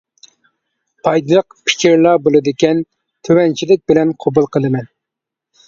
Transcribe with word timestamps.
پايدىلىق 1.07 1.53
پىكىرلا 1.67 2.15
بولىدىكەن، 2.29 2.81
تۆۋەنچىلىك 3.29 3.87
بىلەن 3.93 4.17
قوبۇل 4.25 4.51
قىلىمەن. 4.59 4.93